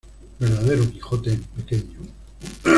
[0.39, 1.99] Verdadero Quijote en pequeño.